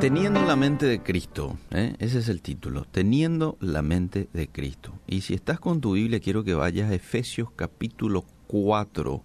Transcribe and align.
Teniendo 0.00 0.42
la 0.42 0.54
mente 0.54 0.86
de 0.86 1.02
Cristo, 1.02 1.58
¿eh? 1.72 1.96
ese 1.98 2.20
es 2.20 2.28
el 2.28 2.40
título, 2.40 2.84
Teniendo 2.84 3.56
la 3.60 3.82
mente 3.82 4.28
de 4.32 4.46
Cristo. 4.46 4.94
Y 5.08 5.22
si 5.22 5.34
estás 5.34 5.58
con 5.58 5.80
tu 5.80 5.94
Biblia, 5.94 6.20
quiero 6.20 6.44
que 6.44 6.54
vayas 6.54 6.88
a 6.88 6.94
Efesios 6.94 7.50
capítulo 7.56 8.24
4, 8.46 9.24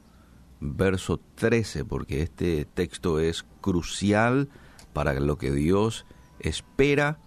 verso 0.62 1.20
13, 1.36 1.86
porque 1.86 2.24
este 2.24 2.66
texto 2.66 3.20
es 3.20 3.46
crucial 3.62 4.50
para 4.94 5.14
lo 5.20 5.38
que 5.38 5.52
Dios 5.52 6.08
espera 6.40 7.20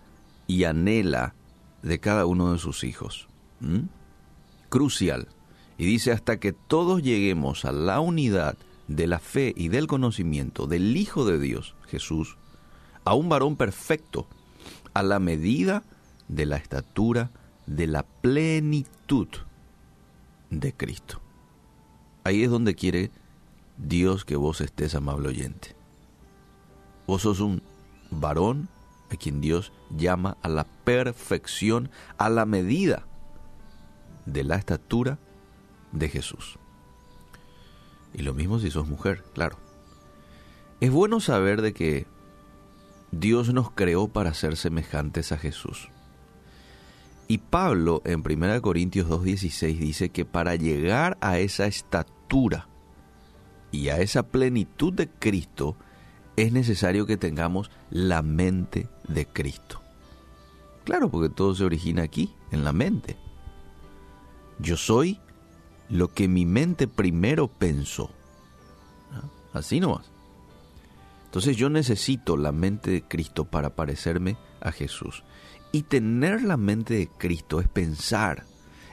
y 0.48 0.64
anhela 0.64 1.36
de 1.82 2.00
cada 2.00 2.26
uno 2.26 2.52
de 2.52 2.58
sus 2.58 2.82
hijos. 2.82 3.28
Crucial. 4.68 5.28
Y 5.78 5.86
dice, 5.86 6.10
hasta 6.10 6.40
que 6.40 6.52
todos 6.52 7.00
lleguemos 7.00 7.64
a 7.64 7.70
la 7.70 8.00
unidad 8.00 8.56
de 8.88 9.06
la 9.06 9.20
fe 9.20 9.54
y 9.56 9.68
del 9.68 9.86
conocimiento 9.86 10.66
del 10.66 10.96
Hijo 10.96 11.24
de 11.24 11.38
Dios, 11.38 11.76
Jesús, 11.86 12.38
a 13.06 13.14
un 13.14 13.28
varón 13.28 13.56
perfecto, 13.56 14.26
a 14.92 15.02
la 15.02 15.20
medida 15.20 15.84
de 16.28 16.44
la 16.44 16.56
estatura 16.56 17.30
de 17.66 17.86
la 17.86 18.02
plenitud 18.02 19.28
de 20.50 20.72
Cristo. 20.74 21.20
Ahí 22.24 22.42
es 22.42 22.50
donde 22.50 22.74
quiere 22.74 23.12
Dios 23.78 24.24
que 24.24 24.34
vos 24.34 24.60
estés, 24.60 24.96
amable 24.96 25.28
oyente. 25.28 25.76
Vos 27.06 27.22
sos 27.22 27.38
un 27.38 27.62
varón 28.10 28.68
a 29.12 29.16
quien 29.16 29.40
Dios 29.40 29.72
llama 29.96 30.36
a 30.42 30.48
la 30.48 30.64
perfección, 30.64 31.90
a 32.18 32.28
la 32.28 32.44
medida 32.44 33.06
de 34.24 34.42
la 34.42 34.56
estatura 34.56 35.20
de 35.92 36.08
Jesús. 36.08 36.58
Y 38.12 38.22
lo 38.22 38.34
mismo 38.34 38.58
si 38.58 38.68
sos 38.72 38.88
mujer, 38.88 39.22
claro. 39.32 39.58
Es 40.80 40.90
bueno 40.90 41.20
saber 41.20 41.62
de 41.62 41.72
que 41.72 42.15
Dios 43.12 43.52
nos 43.52 43.70
creó 43.70 44.08
para 44.08 44.34
ser 44.34 44.56
semejantes 44.56 45.32
a 45.32 45.38
Jesús. 45.38 45.88
Y 47.28 47.38
Pablo 47.38 48.02
en 48.04 48.20
1 48.20 48.62
Corintios 48.62 49.08
2.16 49.08 49.78
dice 49.78 50.08
que 50.10 50.24
para 50.24 50.54
llegar 50.54 51.18
a 51.20 51.38
esa 51.38 51.66
estatura 51.66 52.68
y 53.72 53.88
a 53.88 53.98
esa 53.98 54.22
plenitud 54.24 54.92
de 54.92 55.08
Cristo, 55.08 55.76
es 56.36 56.52
necesario 56.52 57.06
que 57.06 57.16
tengamos 57.16 57.70
la 57.90 58.22
mente 58.22 58.88
de 59.08 59.26
Cristo. 59.26 59.80
Claro, 60.84 61.10
porque 61.10 61.34
todo 61.34 61.54
se 61.54 61.64
origina 61.64 62.02
aquí, 62.02 62.32
en 62.52 62.62
la 62.62 62.72
mente. 62.72 63.16
Yo 64.60 64.76
soy 64.76 65.20
lo 65.88 66.08
que 66.08 66.28
mi 66.28 66.46
mente 66.46 66.86
primero 66.86 67.48
pensó. 67.48 68.10
Así 69.52 69.80
nomás. 69.80 70.10
Entonces 71.36 71.58
yo 71.58 71.68
necesito 71.68 72.38
la 72.38 72.50
mente 72.50 72.90
de 72.90 73.02
Cristo 73.02 73.44
para 73.44 73.76
parecerme 73.76 74.38
a 74.62 74.72
Jesús. 74.72 75.22
Y 75.70 75.82
tener 75.82 76.40
la 76.40 76.56
mente 76.56 76.94
de 76.94 77.08
Cristo 77.08 77.60
es 77.60 77.68
pensar, 77.68 78.44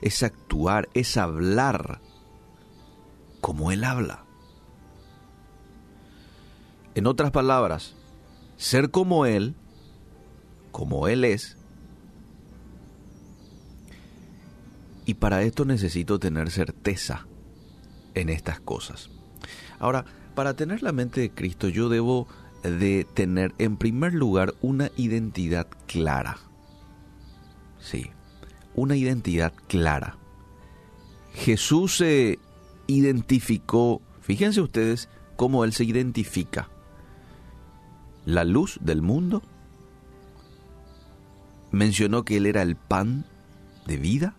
es 0.02 0.24
actuar, 0.24 0.90
es 0.94 1.16
hablar 1.16 2.02
como 3.40 3.72
Él 3.72 3.86
habla. 3.86 4.26
En 6.96 7.08
otras 7.08 7.32
palabras, 7.32 7.96
ser 8.58 8.92
como 8.92 9.26
Él, 9.26 9.56
como 10.74 11.08
Él 11.08 11.24
es, 11.24 11.56
y 15.06 15.14
para 15.14 15.44
esto 15.44 15.64
necesito 15.64 16.20
tener 16.20 16.52
certeza 16.52 17.26
en 18.16 18.28
estas 18.28 18.60
cosas. 18.60 19.10
Ahora, 19.80 20.04
para 20.34 20.54
tener 20.56 20.84
la 20.84 20.92
mente 20.92 21.22
de 21.22 21.32
Cristo 21.32 21.70
yo 21.70 21.90
debo 21.90 22.28
de 22.64 23.06
tener 23.14 23.54
en 23.58 23.78
primer 23.78 24.14
lugar 24.14 24.54
una 24.62 24.90
identidad 24.96 25.68
clara. 25.86 26.38
Sí, 27.80 28.10
una 28.76 28.96
identidad 28.96 29.54
clara. 29.68 30.18
Jesús 31.34 31.98
se 31.98 32.40
identificó, 32.88 34.02
fíjense 34.22 34.62
ustedes 34.62 35.10
cómo 35.36 35.66
Él 35.66 35.74
se 35.74 35.84
identifica. 35.84 36.70
La 38.26 38.46
luz 38.46 38.80
del 38.82 39.02
mundo. 39.02 39.42
Mencionó 41.72 42.24
que 42.24 42.38
Él 42.38 42.46
era 42.46 42.62
el 42.62 42.76
pan 42.76 43.26
de 43.88 43.98
vida. 43.98 44.36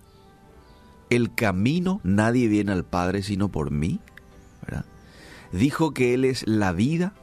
El 1.11 1.35
camino, 1.35 2.01
nadie 2.05 2.49
viene 2.49 2.73
al 2.73 2.85
Padre 2.85 3.23
sino 3.23 3.51
por 3.51 3.71
mí 3.71 4.01
dijo 5.55 5.95
que 5.95 6.15
Él 6.15 6.25
es 6.25 6.47
la 6.47 6.73
vida. 6.73 7.15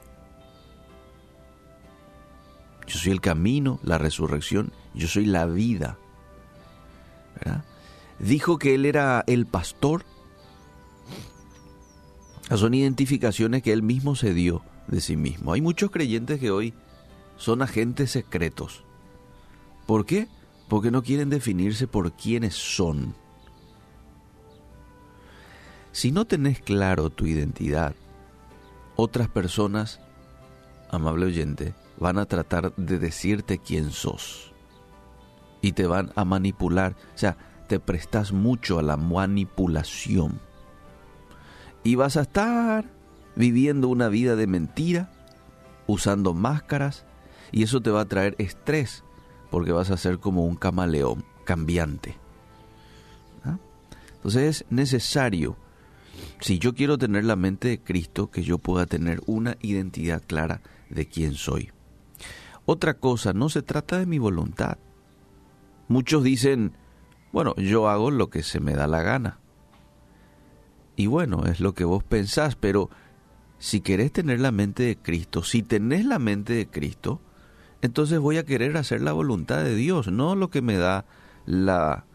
Yo 2.88 2.98
soy 2.98 3.12
el 3.12 3.22
camino, 3.22 3.80
la 3.84 3.98
resurrección, 3.98 4.72
yo 4.94 5.08
soy 5.08 5.26
la 5.26 5.46
vida. 5.46 5.98
Dijo 8.20 8.58
que 8.58 8.76
Él 8.76 8.86
era 8.86 9.24
el 9.28 9.46
pastor. 9.46 10.06
Son 12.56 12.74
identificaciones 12.74 13.64
que 13.64 13.72
Él 13.74 13.84
mismo 13.84 14.16
se 14.16 14.34
dio 14.34 14.62
de 14.88 15.02
sí 15.02 15.16
mismo. 15.16 15.54
Hay 15.54 15.62
muchos 15.62 15.90
creyentes 15.90 16.40
que 16.40 16.52
hoy 16.52 16.74
son 17.38 17.62
agentes 17.62 18.12
secretos. 18.12 18.84
¿Por 19.86 20.06
qué? 20.06 20.28
Porque 20.68 20.92
no 20.92 21.02
quieren 21.02 21.30
definirse 21.30 21.88
por 21.88 22.14
quiénes 22.14 22.56
son. 22.56 23.16
Si 25.92 26.12
no 26.12 26.26
tenés 26.26 26.62
claro 26.62 27.10
tu 27.10 27.26
identidad, 27.26 27.96
otras 29.02 29.28
personas, 29.30 30.00
amable 30.92 31.26
oyente, 31.26 31.74
van 31.98 32.20
a 32.20 32.26
tratar 32.26 32.76
de 32.76 33.00
decirte 33.00 33.58
quién 33.58 33.92
sos 33.92 34.54
y 35.60 35.72
te 35.72 35.88
van 35.88 36.12
a 36.16 36.24
manipular. 36.24 36.96
O 37.16 37.18
sea, 37.18 37.36
te 37.68 37.80
prestas 37.80 38.32
mucho 38.32 38.78
a 38.78 38.84
la 38.84 38.98
manipulación. 38.98 40.40
Y 41.84 41.96
vas 41.96 42.16
a 42.16 42.22
estar 42.22 42.86
viviendo 43.36 43.88
una 43.88 44.08
vida 44.08 44.36
de 44.36 44.46
mentira, 44.46 45.12
usando 45.88 46.36
máscaras, 46.36 47.06
y 47.52 47.64
eso 47.64 47.82
te 47.82 47.90
va 47.90 48.02
a 48.02 48.08
traer 48.08 48.36
estrés, 48.38 49.04
porque 49.50 49.72
vas 49.72 49.90
a 49.90 49.98
ser 49.98 50.20
como 50.20 50.46
un 50.46 50.56
camaleón 50.56 51.26
cambiante. 51.44 52.18
¿Ah? 53.44 53.58
Entonces 54.18 54.62
es 54.62 54.66
necesario 54.70 55.58
si 56.42 56.60
yo 56.60 56.74
quiero 56.74 56.98
tener 56.98 57.24
la 57.24 57.36
mente 57.36 57.70
de 57.70 57.80
Cristo, 57.80 58.32
que 58.32 58.42
yo 58.42 58.58
pueda 58.58 58.88
tener 58.88 59.22
una 59.28 59.58
identidad 59.62 60.22
clara 60.26 60.62
de 60.90 61.06
quién 61.08 61.36
soy. 61.36 61.72
Otra 62.66 62.96
cosa, 62.96 63.32
no 63.34 63.48
se 63.48 63.62
trata 63.62 64.00
de 64.00 64.08
mi 64.08 64.18
voluntad. 64.18 64.78
Muchos 65.88 66.24
dicen, 66.24 66.74
bueno, 67.32 67.56
yo 67.56 67.90
hago 67.90 68.12
lo 68.12 68.30
que 68.30 68.44
se 68.44 68.60
me 68.60 68.74
da 68.74 68.88
la 68.88 69.04
gana. 69.04 69.40
Y 70.96 71.08
bueno, 71.08 71.46
es 71.46 71.60
lo 71.60 71.74
que 71.74 71.86
vos 71.86 72.04
pensás, 72.04 72.56
pero 72.56 72.90
si 73.60 73.82
querés 73.82 74.12
tener 74.12 74.40
la 74.40 74.52
mente 74.52 74.84
de 74.84 74.98
Cristo, 74.98 75.44
si 75.44 75.62
tenés 75.62 76.06
la 76.06 76.18
mente 76.18 76.54
de 76.54 76.68
Cristo, 76.68 77.22
entonces 77.82 78.20
voy 78.20 78.38
a 78.38 78.46
querer 78.46 78.78
hacer 78.78 79.02
la 79.02 79.14
voluntad 79.14 79.64
de 79.64 79.76
Dios, 79.76 80.08
no 80.08 80.36
lo 80.36 80.50
que 80.50 80.62
me 80.62 80.78
da 80.78 81.06
la 81.46 82.06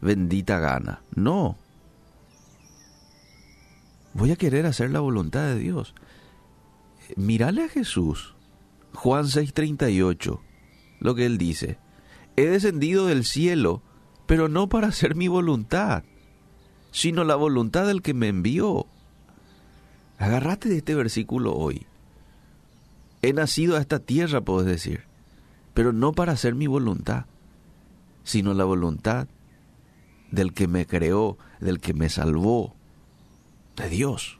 bendita 0.00 0.58
gana. 0.58 1.02
No, 1.14 1.56
voy 4.14 4.30
a 4.30 4.36
querer 4.36 4.64
hacer 4.64 4.90
la 4.90 5.00
voluntad 5.00 5.44
de 5.44 5.58
Dios. 5.58 5.94
Mírale 7.16 7.64
a 7.64 7.68
Jesús, 7.68 8.34
Juan 8.94 9.26
6:38, 9.26 10.40
lo 11.00 11.14
que 11.14 11.26
él 11.26 11.36
dice, 11.36 11.78
he 12.36 12.46
descendido 12.46 13.06
del 13.06 13.24
cielo, 13.24 13.82
pero 14.26 14.48
no 14.48 14.68
para 14.68 14.88
hacer 14.88 15.14
mi 15.14 15.28
voluntad, 15.28 16.04
sino 16.92 17.24
la 17.24 17.34
voluntad 17.34 17.86
del 17.86 18.00
que 18.00 18.14
me 18.14 18.28
envió. 18.28 18.86
Agárrate 20.16 20.68
de 20.68 20.78
este 20.78 20.94
versículo 20.94 21.54
hoy. 21.54 21.86
He 23.20 23.32
nacido 23.32 23.76
a 23.76 23.80
esta 23.80 23.98
tierra, 23.98 24.42
puedes 24.42 24.66
decir, 24.66 25.04
pero 25.74 25.92
no 25.92 26.12
para 26.12 26.32
hacer 26.32 26.54
mi 26.54 26.66
voluntad, 26.66 27.26
sino 28.22 28.54
la 28.54 28.64
voluntad 28.64 29.28
del 30.30 30.52
que 30.52 30.68
me 30.68 30.86
creó, 30.86 31.36
del 31.60 31.80
que 31.80 31.94
me 31.94 32.08
salvó, 32.08 32.74
Dios. 33.88 34.38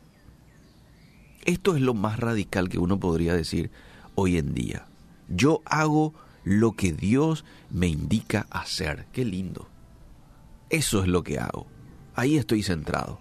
Esto 1.44 1.76
es 1.76 1.82
lo 1.82 1.94
más 1.94 2.18
radical 2.18 2.68
que 2.68 2.78
uno 2.78 2.98
podría 2.98 3.34
decir 3.34 3.70
hoy 4.14 4.38
en 4.38 4.54
día. 4.54 4.86
Yo 5.28 5.62
hago 5.64 6.14
lo 6.44 6.72
que 6.72 6.92
Dios 6.92 7.44
me 7.70 7.88
indica 7.88 8.46
hacer. 8.50 9.06
Qué 9.12 9.24
lindo. 9.24 9.68
Eso 10.70 11.02
es 11.02 11.08
lo 11.08 11.22
que 11.22 11.38
hago. 11.38 11.66
Ahí 12.14 12.36
estoy 12.36 12.62
centrado. 12.62 13.20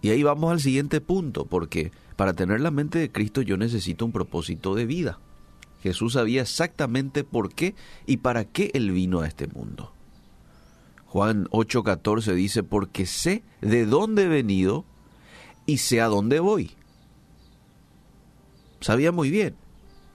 Y 0.00 0.10
ahí 0.10 0.22
vamos 0.22 0.52
al 0.52 0.60
siguiente 0.60 1.00
punto, 1.00 1.44
porque 1.44 1.92
para 2.16 2.32
tener 2.32 2.60
la 2.60 2.70
mente 2.70 2.98
de 2.98 3.10
Cristo 3.10 3.42
yo 3.42 3.56
necesito 3.56 4.04
un 4.04 4.12
propósito 4.12 4.74
de 4.74 4.86
vida. 4.86 5.18
Jesús 5.82 6.14
sabía 6.14 6.42
exactamente 6.42 7.24
por 7.24 7.54
qué 7.54 7.74
y 8.06 8.18
para 8.18 8.44
qué 8.44 8.70
Él 8.74 8.90
vino 8.90 9.20
a 9.20 9.28
este 9.28 9.46
mundo. 9.46 9.92
Juan 11.08 11.46
8:14 11.50 12.34
dice, 12.34 12.62
porque 12.62 13.06
sé 13.06 13.42
de 13.60 13.86
dónde 13.86 14.24
he 14.24 14.28
venido 14.28 14.84
y 15.64 15.78
sé 15.78 16.00
a 16.00 16.06
dónde 16.06 16.38
voy. 16.40 16.72
Sabía 18.80 19.10
muy 19.10 19.30
bien. 19.30 19.56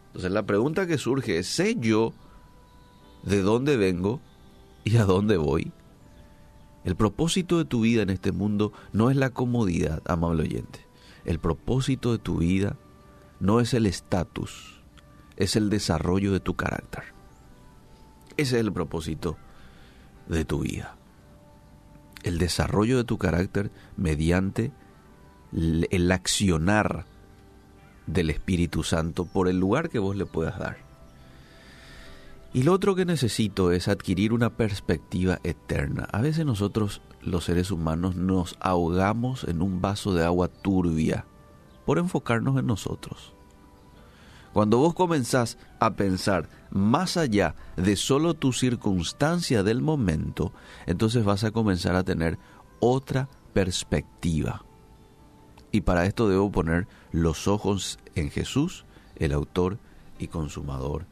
Entonces 0.07 0.31
la 0.31 0.45
pregunta 0.45 0.85
que 0.85 0.99
surge 0.99 1.39
es, 1.39 1.47
¿sé 1.47 1.75
yo 1.79 2.13
de 3.23 3.41
dónde 3.41 3.75
vengo 3.77 4.21
y 4.83 4.97
a 4.97 5.05
dónde 5.05 5.37
voy? 5.37 5.71
El 6.83 6.95
propósito 6.95 7.57
de 7.57 7.65
tu 7.65 7.81
vida 7.81 8.03
en 8.03 8.11
este 8.11 8.31
mundo 8.31 8.71
no 8.91 9.09
es 9.09 9.17
la 9.17 9.31
comodidad, 9.31 10.03
amable 10.05 10.43
oyente. 10.43 10.85
El 11.25 11.39
propósito 11.39 12.11
de 12.11 12.19
tu 12.19 12.37
vida 12.37 12.77
no 13.39 13.59
es 13.61 13.73
el 13.73 13.87
estatus, 13.87 14.81
es 15.37 15.55
el 15.55 15.71
desarrollo 15.71 16.33
de 16.33 16.39
tu 16.39 16.53
carácter. 16.55 17.03
Ese 18.37 18.57
es 18.57 18.65
el 18.65 18.71
propósito 18.71 19.37
de 20.27 20.45
tu 20.45 20.59
vida. 20.59 20.95
El 22.23 22.37
desarrollo 22.37 22.97
de 22.97 23.03
tu 23.03 23.17
carácter 23.17 23.71
mediante 23.97 24.71
el 25.51 26.11
accionar 26.11 27.05
del 28.07 28.29
Espíritu 28.29 28.83
Santo 28.83 29.25
por 29.25 29.47
el 29.47 29.59
lugar 29.59 29.89
que 29.89 29.99
vos 29.99 30.15
le 30.15 30.25
puedas 30.25 30.57
dar. 30.57 30.77
Y 32.53 32.63
lo 32.63 32.73
otro 32.73 32.93
que 32.93 33.05
necesito 33.05 33.71
es 33.71 33.87
adquirir 33.87 34.31
una 34.31 34.51
perspectiva 34.51 35.39
eterna. 35.43 36.07
A 36.11 36.21
veces 36.21 36.45
nosotros, 36.45 37.01
los 37.21 37.45
seres 37.45 37.71
humanos, 37.71 38.15
nos 38.15 38.57
ahogamos 38.59 39.43
en 39.45 39.61
un 39.63 39.81
vaso 39.81 40.13
de 40.13 40.23
agua 40.23 40.49
turbia 40.49 41.25
por 41.85 41.97
enfocarnos 41.97 42.57
en 42.59 42.67
nosotros. 42.67 43.33
Cuando 44.53 44.77
vos 44.77 44.93
comenzás 44.93 45.57
a 45.79 45.95
pensar 45.95 46.47
más 46.69 47.17
allá 47.17 47.55
de 47.75 47.95
solo 47.95 48.35
tu 48.35 48.53
circunstancia 48.53 49.63
del 49.63 49.81
momento, 49.81 50.53
entonces 50.85 51.25
vas 51.25 51.43
a 51.43 51.51
comenzar 51.51 51.95
a 51.95 52.03
tener 52.03 52.37
otra 52.79 53.27
perspectiva. 53.53 54.63
Y 55.71 55.81
para 55.81 56.05
esto 56.05 56.29
debo 56.29 56.51
poner 56.51 56.87
los 57.11 57.47
ojos 57.47 57.97
en 58.13 58.29
Jesús, 58.29 58.85
el 59.15 59.33
autor 59.33 59.79
y 60.19 60.27
consumador 60.27 61.07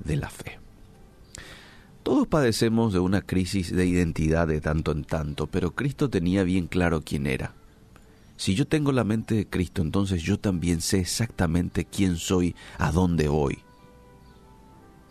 de 0.00 0.16
la 0.16 0.28
fe. 0.28 0.60
Todos 2.02 2.26
padecemos 2.26 2.92
de 2.92 2.98
una 2.98 3.22
crisis 3.22 3.74
de 3.74 3.86
identidad 3.86 4.48
de 4.48 4.60
tanto 4.60 4.92
en 4.92 5.04
tanto, 5.04 5.46
pero 5.46 5.74
Cristo 5.74 6.10
tenía 6.10 6.42
bien 6.42 6.66
claro 6.66 7.00
quién 7.02 7.26
era. 7.26 7.54
Si 8.42 8.56
yo 8.56 8.66
tengo 8.66 8.90
la 8.90 9.04
mente 9.04 9.36
de 9.36 9.48
Cristo, 9.48 9.82
entonces 9.82 10.20
yo 10.20 10.36
también 10.36 10.80
sé 10.80 10.98
exactamente 10.98 11.84
quién 11.84 12.16
soy, 12.16 12.56
a 12.76 12.90
dónde 12.90 13.28
voy. 13.28 13.62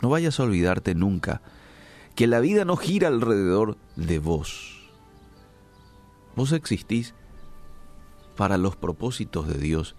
No 0.02 0.10
vayas 0.10 0.38
a 0.38 0.42
olvidarte 0.42 0.94
nunca 0.94 1.40
que 2.14 2.26
la 2.26 2.40
vida 2.40 2.66
no 2.66 2.76
gira 2.76 3.08
alrededor 3.08 3.78
de 3.96 4.18
vos. 4.18 4.90
Vos 6.36 6.52
existís 6.52 7.14
para 8.36 8.58
los 8.58 8.76
propósitos 8.76 9.48
de 9.48 9.56
Dios 9.56 9.96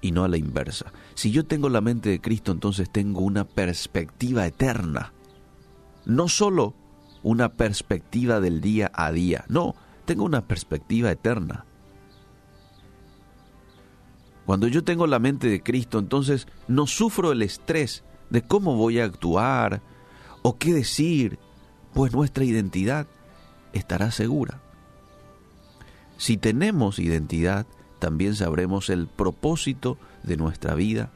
y 0.00 0.12
no 0.12 0.22
a 0.22 0.28
la 0.28 0.36
inversa. 0.36 0.92
Si 1.14 1.32
yo 1.32 1.44
tengo 1.44 1.70
la 1.70 1.80
mente 1.80 2.08
de 2.08 2.20
Cristo, 2.20 2.52
entonces 2.52 2.88
tengo 2.88 3.22
una 3.22 3.48
perspectiva 3.48 4.46
eterna. 4.46 5.12
No 6.04 6.28
solo 6.28 6.76
una 7.24 7.48
perspectiva 7.54 8.38
del 8.38 8.60
día 8.60 8.92
a 8.94 9.10
día, 9.10 9.44
no, 9.48 9.74
tengo 10.04 10.22
una 10.22 10.46
perspectiva 10.46 11.10
eterna. 11.10 11.64
Cuando 14.50 14.66
yo 14.66 14.82
tengo 14.82 15.06
la 15.06 15.20
mente 15.20 15.48
de 15.48 15.62
Cristo, 15.62 16.00
entonces 16.00 16.48
no 16.66 16.88
sufro 16.88 17.30
el 17.30 17.40
estrés 17.42 18.02
de 18.30 18.42
cómo 18.42 18.74
voy 18.74 18.98
a 18.98 19.04
actuar 19.04 19.80
o 20.42 20.58
qué 20.58 20.74
decir, 20.74 21.38
pues 21.94 22.12
nuestra 22.12 22.42
identidad 22.42 23.06
estará 23.72 24.10
segura. 24.10 24.60
Si 26.16 26.36
tenemos 26.36 26.98
identidad, 26.98 27.64
también 28.00 28.34
sabremos 28.34 28.90
el 28.90 29.06
propósito 29.06 29.98
de 30.24 30.36
nuestra 30.36 30.74
vida. 30.74 31.12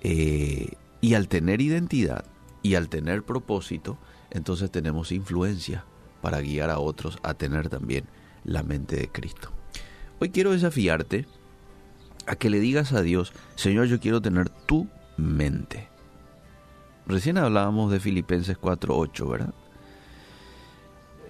Eh, 0.00 0.72
y 1.00 1.14
al 1.14 1.28
tener 1.28 1.60
identidad 1.60 2.24
y 2.60 2.74
al 2.74 2.88
tener 2.88 3.22
propósito, 3.22 3.98
entonces 4.32 4.68
tenemos 4.72 5.12
influencia 5.12 5.84
para 6.22 6.40
guiar 6.40 6.70
a 6.70 6.80
otros 6.80 7.20
a 7.22 7.34
tener 7.34 7.68
también 7.68 8.06
la 8.42 8.64
mente 8.64 8.96
de 8.96 9.06
Cristo. 9.06 9.52
Hoy 10.18 10.30
quiero 10.30 10.50
desafiarte 10.50 11.28
a 12.26 12.36
que 12.36 12.50
le 12.50 12.60
digas 12.60 12.92
a 12.92 13.02
Dios, 13.02 13.32
Señor, 13.54 13.86
yo 13.86 14.00
quiero 14.00 14.20
tener 14.20 14.48
tu 14.48 14.88
mente. 15.16 15.88
Recién 17.06 17.38
hablábamos 17.38 17.92
de 17.92 18.00
Filipenses 18.00 18.58
4.8, 18.58 19.30
¿verdad? 19.30 19.54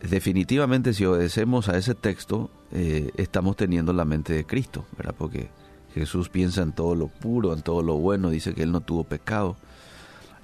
definitivamente 0.09 0.93
si 0.93 1.05
obedecemos 1.05 1.69
a 1.69 1.77
ese 1.77 1.95
texto, 1.95 2.51
eh, 2.73 3.11
estamos 3.17 3.57
teniendo 3.57 3.93
la 3.93 4.05
mente 4.05 4.33
de 4.33 4.45
Cristo, 4.45 4.85
¿verdad? 4.97 5.15
Porque 5.17 5.51
Jesús 5.95 6.29
piensa 6.29 6.63
en 6.63 6.73
todo 6.73 6.95
lo 6.95 7.09
puro, 7.09 7.53
en 7.53 7.63
todo 7.63 7.83
lo 7.83 7.97
bueno, 7.97 8.31
dice 8.31 8.55
que 8.55 8.63
Él 8.63 8.73
no 8.73 8.81
tuvo 8.81 9.05
pecado. 9.05 9.57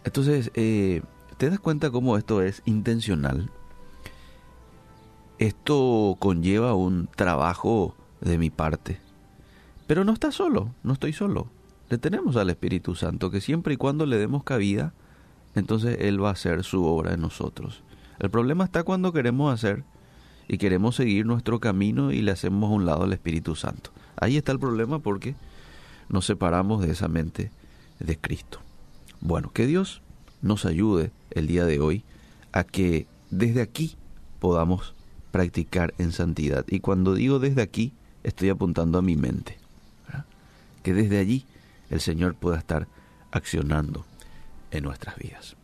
Entonces, 0.05 0.51
eh, 0.55 1.03
¿te 1.37 1.51
das 1.51 1.61
cuenta 1.61 1.91
cómo 1.91 2.17
esto 2.17 2.43
es 2.43 2.63
intencional? 2.65 3.51
Esto 5.39 6.17
conlleva 6.19 6.75
un 6.75 7.09
trabajo 7.15 7.95
de 8.21 8.39
mi 8.39 8.51
parte. 8.51 9.01
Pero 9.91 10.05
no 10.05 10.13
está 10.13 10.31
solo, 10.31 10.73
no 10.85 10.93
estoy 10.93 11.13
solo. 11.13 11.49
Le 11.89 11.99
tenemos 11.99 12.37
al 12.37 12.49
Espíritu 12.49 12.95
Santo 12.95 13.29
que 13.33 13.41
siempre 13.41 13.75
y 13.75 13.77
cuando 13.77 14.07
le 14.07 14.19
demos 14.19 14.45
cabida, 14.45 14.95
entonces 15.57 15.97
Él 15.99 16.23
va 16.23 16.29
a 16.29 16.35
hacer 16.35 16.63
su 16.63 16.85
obra 16.85 17.15
en 17.15 17.21
nosotros. 17.21 17.83
El 18.21 18.31
problema 18.31 18.63
está 18.63 18.85
cuando 18.85 19.13
queremos 19.13 19.53
hacer 19.53 19.83
y 20.47 20.59
queremos 20.59 20.95
seguir 20.95 21.27
nuestro 21.27 21.59
camino 21.59 22.13
y 22.13 22.23
le 22.23 22.31
hacemos 22.31 22.71
a 22.71 22.75
un 22.75 22.87
lado 22.87 23.03
al 23.03 23.13
Espíritu 23.13 23.57
Santo. 23.57 23.91
Ahí 24.15 24.37
está 24.37 24.53
el 24.53 24.61
problema 24.61 25.01
porque 25.01 25.35
nos 26.09 26.25
separamos 26.25 26.83
de 26.83 26.93
esa 26.93 27.09
mente 27.09 27.51
de 27.99 28.17
Cristo. 28.17 28.61
Bueno, 29.21 29.51
que 29.53 29.67
Dios 29.67 30.03
nos 30.41 30.67
ayude 30.67 31.11
el 31.33 31.49
día 31.49 31.65
de 31.65 31.81
hoy 31.81 32.05
a 32.53 32.63
que 32.63 33.09
desde 33.31 33.61
aquí 33.61 33.97
podamos 34.39 34.95
practicar 35.33 35.95
en 35.99 36.13
santidad. 36.13 36.65
Y 36.69 36.79
cuando 36.79 37.13
digo 37.15 37.41
desde 37.41 37.63
aquí, 37.63 37.93
estoy 38.23 38.51
apuntando 38.51 38.97
a 38.97 39.03
mi 39.03 39.17
mente. 39.17 39.60
Que 40.83 40.95
desde 40.95 41.19
allí 41.19 41.47
el 41.91 42.01
Señor 42.01 42.35
pueda 42.35 42.59
estar 42.59 42.87
accionando 43.31 44.05
en 44.71 44.85
nuestras 44.85 45.17
vidas. 45.17 45.57